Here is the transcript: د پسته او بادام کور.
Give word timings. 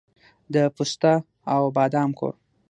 د 0.53 0.55
پسته 0.75 1.13
او 1.53 1.63
بادام 1.75 2.09
کور. 2.19 2.33